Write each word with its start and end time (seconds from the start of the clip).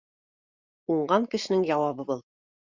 Уңған 0.95 1.27
кешенең 1.35 1.67
яуабы 1.73 2.09
был 2.11 2.25